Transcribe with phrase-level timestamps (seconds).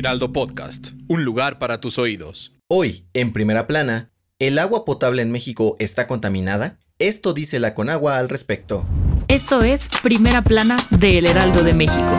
[0.00, 2.54] Heraldo Podcast, un lugar para tus oídos.
[2.68, 6.78] Hoy, en primera plana, ¿el agua potable en México está contaminada?
[6.98, 8.86] Esto dice la Conagua al respecto.
[9.28, 12.18] Esto es Primera Plana de El Heraldo de México.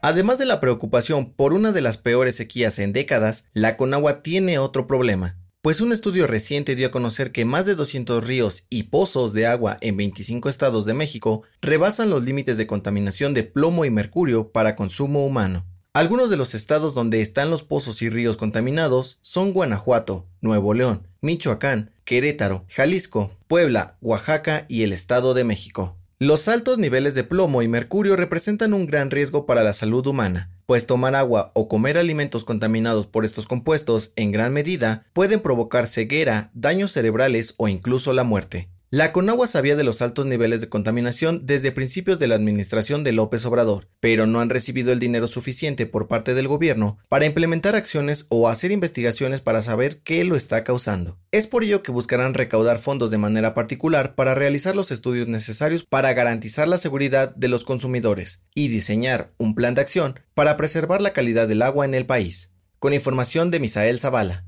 [0.00, 4.60] Además de la preocupación por una de las peores sequías en décadas, la Conagua tiene
[4.60, 8.84] otro problema, pues un estudio reciente dio a conocer que más de 200 ríos y
[8.84, 13.84] pozos de agua en 25 estados de México rebasan los límites de contaminación de plomo
[13.84, 15.66] y mercurio para consumo humano.
[15.92, 21.08] Algunos de los estados donde están los pozos y ríos contaminados son Guanajuato, Nuevo León,
[21.20, 25.96] Michoacán, Querétaro, Jalisco, Puebla, Oaxaca y el Estado de México.
[26.20, 30.48] Los altos niveles de plomo y mercurio representan un gran riesgo para la salud humana,
[30.66, 35.86] pues tomar agua o comer alimentos contaminados por estos compuestos en gran medida pueden provocar
[35.86, 38.68] ceguera, daños cerebrales o incluso la muerte.
[38.90, 43.10] La Conagua sabía de los altos niveles de contaminación desde principios de la administración de
[43.10, 47.74] López Obrador, pero no han recibido el dinero suficiente por parte del gobierno para implementar
[47.74, 51.18] acciones o hacer investigaciones para saber qué lo está causando.
[51.32, 55.82] Es por ello que buscarán recaudar fondos de manera particular para realizar los estudios necesarios
[55.82, 61.02] para garantizar la seguridad de los consumidores y diseñar un plan de acción para preservar
[61.02, 62.52] la calidad del agua en el país.
[62.78, 64.44] Con información de Misael Zavala.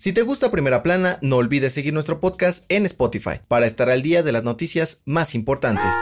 [0.00, 4.00] Si te gusta Primera Plana, no olvides seguir nuestro podcast en Spotify para estar al
[4.00, 5.94] día de las noticias más importantes.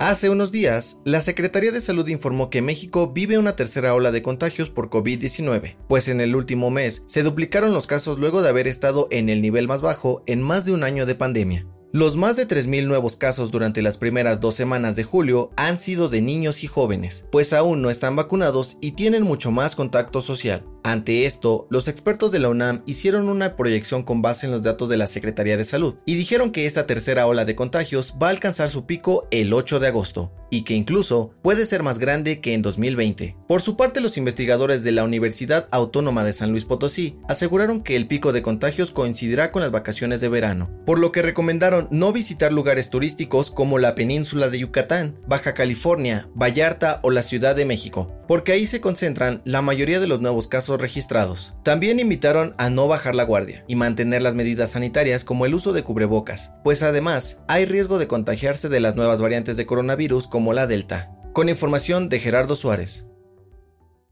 [0.00, 4.22] Hace unos días, la Secretaría de Salud informó que México vive una tercera ola de
[4.22, 8.66] contagios por COVID-19, pues en el último mes se duplicaron los casos luego de haber
[8.66, 11.68] estado en el nivel más bajo en más de un año de pandemia.
[11.92, 16.08] Los más de 3.000 nuevos casos durante las primeras dos semanas de julio han sido
[16.08, 20.64] de niños y jóvenes, pues aún no están vacunados y tienen mucho más contacto social.
[20.82, 24.88] Ante esto, los expertos de la UNAM hicieron una proyección con base en los datos
[24.88, 28.30] de la Secretaría de Salud y dijeron que esta tercera ola de contagios va a
[28.30, 32.54] alcanzar su pico el 8 de agosto y que incluso puede ser más grande que
[32.54, 33.36] en 2020.
[33.46, 37.96] Por su parte, los investigadores de la Universidad Autónoma de San Luis Potosí aseguraron que
[37.96, 42.12] el pico de contagios coincidirá con las vacaciones de verano, por lo que recomendaron no
[42.12, 47.64] visitar lugares turísticos como la península de Yucatán, Baja California, Vallarta o la Ciudad de
[47.64, 51.54] México, porque ahí se concentran la mayoría de los nuevos casos registrados.
[51.64, 55.72] También invitaron a no bajar la guardia y mantener las medidas sanitarias como el uso
[55.72, 60.52] de cubrebocas, pues además hay riesgo de contagiarse de las nuevas variantes de coronavirus como
[60.52, 61.10] la Delta.
[61.32, 63.08] Con información de Gerardo Suárez.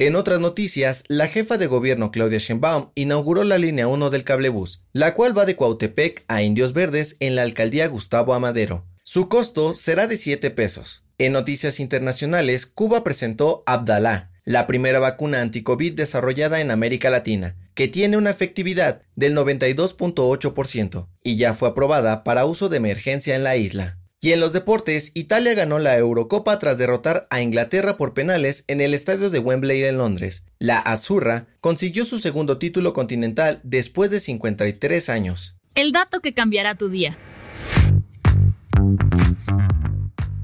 [0.00, 4.82] En otras noticias, la jefa de gobierno Claudia Sheinbaum inauguró la línea 1 del cablebús,
[4.92, 8.84] la cual va de Cuautepec a Indios Verdes en la alcaldía Gustavo Amadero.
[9.04, 11.04] Su costo será de 7 pesos.
[11.20, 17.88] En noticias internacionales, Cuba presentó Abdalá, la primera vacuna anti-COVID desarrollada en América Latina, que
[17.88, 23.56] tiene una efectividad del 92.8% y ya fue aprobada para uso de emergencia en la
[23.56, 23.98] isla.
[24.20, 28.80] Y en los deportes, Italia ganó la Eurocopa tras derrotar a Inglaterra por penales en
[28.80, 30.44] el estadio de Wembley en Londres.
[30.60, 35.56] La Azurra consiguió su segundo título continental después de 53 años.
[35.74, 37.18] El dato que cambiará tu día.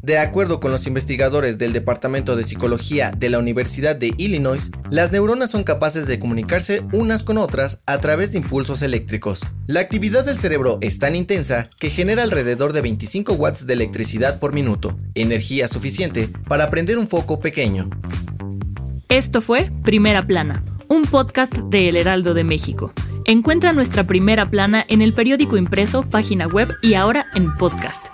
[0.05, 5.13] De acuerdo con los investigadores del Departamento de Psicología de la Universidad de Illinois, las
[5.13, 9.47] neuronas son capaces de comunicarse unas con otras a través de impulsos eléctricos.
[9.67, 14.41] La actividad del cerebro es tan intensa que genera alrededor de 25 watts de electricidad
[14.41, 17.89] por minuto, energía suficiente para prender un foco pequeño.
[19.09, 22.93] Esto fue Primera Plana, un podcast de El Heraldo de México.
[23.25, 28.14] Encuentra nuestra primera plana en el periódico impreso, página web y ahora en podcast.